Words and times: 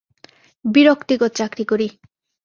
বিরক্তিকর 0.65 1.31
চাকরি 1.31 1.63
করি। 1.65 1.87